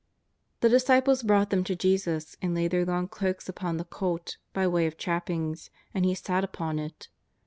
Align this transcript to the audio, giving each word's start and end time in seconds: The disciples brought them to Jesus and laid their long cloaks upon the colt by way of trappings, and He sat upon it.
The 0.61 0.69
disciples 0.69 1.21
brought 1.21 1.51
them 1.51 1.63
to 1.63 1.75
Jesus 1.75 2.35
and 2.41 2.55
laid 2.55 2.71
their 2.71 2.85
long 2.87 3.07
cloaks 3.07 3.47
upon 3.47 3.77
the 3.77 3.83
colt 3.85 4.37
by 4.51 4.65
way 4.65 4.87
of 4.87 4.97
trappings, 4.97 5.69
and 5.93 6.03
He 6.05 6.15
sat 6.15 6.43
upon 6.43 6.79
it. 6.79 7.07